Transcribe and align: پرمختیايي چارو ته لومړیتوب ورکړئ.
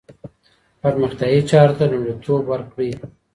پرمختیايي 0.81 1.39
چارو 1.49 1.73
ته 1.77 1.83
لومړیتوب 1.91 2.41
ورکړئ. 2.47 2.89